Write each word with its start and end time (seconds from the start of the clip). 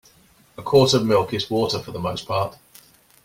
A 0.57 0.63
quart 0.63 0.95
of 0.95 1.05
milk 1.05 1.31
is 1.31 1.47
water 1.47 1.77
for 1.77 1.91
the 1.91 1.99
most 1.99 2.25
part. 2.27 2.57